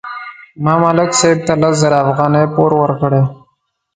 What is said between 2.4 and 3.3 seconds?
پور ورکړې.